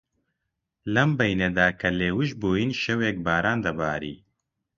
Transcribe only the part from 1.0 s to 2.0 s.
بەینەدا کە لە